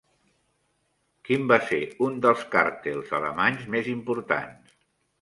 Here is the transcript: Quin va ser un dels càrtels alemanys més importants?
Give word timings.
Quin 1.29 1.45
va 1.53 1.59
ser 1.69 1.79
un 2.07 2.17
dels 2.25 2.43
càrtels 2.57 3.15
alemanys 3.21 3.71
més 3.77 3.95
importants? 3.97 4.79